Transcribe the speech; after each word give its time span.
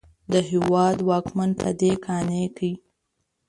د 0.31 0.33
هېواد 0.49 0.97
واکمن 1.09 1.49
په 1.61 1.69
دې 1.79 1.91
قانع 2.05 2.43
کړي. 2.57 2.73